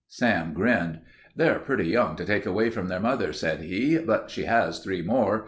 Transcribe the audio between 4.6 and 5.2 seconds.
three